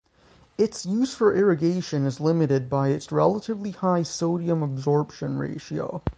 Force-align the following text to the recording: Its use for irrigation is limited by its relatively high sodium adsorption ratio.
Its 0.57 0.83
use 0.83 1.13
for 1.13 1.31
irrigation 1.35 2.07
is 2.07 2.19
limited 2.19 2.71
by 2.71 2.87
its 2.87 3.11
relatively 3.11 3.69
high 3.69 4.01
sodium 4.01 4.61
adsorption 4.67 5.37
ratio. 5.37 6.01